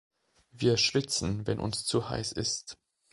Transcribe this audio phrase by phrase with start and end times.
[0.49, 2.75] Wir schwitzen, wenn uns zu heiß ist.